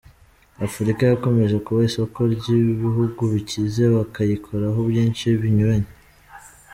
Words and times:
Afurika 0.65 1.01
yakomeje 1.05 1.55
kuba 1.65 1.81
isoko 1.89 2.19
ry’ibuhugu 2.33 3.21
bikize, 3.33 3.83
bakayikoraho 3.95 4.79
byinshi 4.89 5.25
binyuranye. 5.41 5.91